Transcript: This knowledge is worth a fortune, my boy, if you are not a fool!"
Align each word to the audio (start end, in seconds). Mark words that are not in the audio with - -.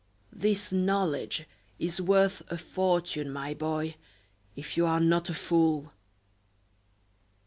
This 0.33 0.71
knowledge 0.71 1.45
is 1.77 2.01
worth 2.01 2.41
a 2.51 2.57
fortune, 2.57 3.29
my 3.31 3.53
boy, 3.53 3.97
if 4.55 4.75
you 4.75 4.87
are 4.87 4.99
not 4.99 5.29
a 5.29 5.33
fool!" 5.35 5.93